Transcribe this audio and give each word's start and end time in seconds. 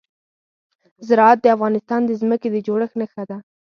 زراعت 1.07 1.39
د 1.41 1.45
افغانستان 1.55 2.01
د 2.05 2.11
ځمکې 2.21 2.47
د 2.51 2.55
جوړښت 2.67 2.95
نښه 3.01 3.23
ده. 3.29 3.37